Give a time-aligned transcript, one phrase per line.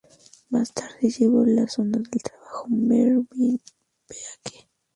[0.49, 3.61] Más tarde llevó a las ondas el trabajo de Mervyn
[4.07, 4.67] Peake.